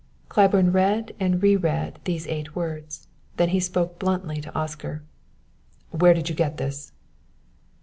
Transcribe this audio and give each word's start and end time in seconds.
Claiborne 0.29 0.71
read 0.71 1.13
and 1.19 1.43
re 1.43 1.55
read 1.55 1.99
these 2.05 2.25
eight 2.25 2.55
words; 2.55 3.07
then 3.37 3.49
he 3.49 3.59
spoke 3.59 3.99
bluntly 3.99 4.41
to 4.41 4.51
Oscar. 4.55 5.03
"Where 5.91 6.15
did 6.15 6.27
you 6.27 6.33
get 6.33 6.57
this?" 6.57 6.91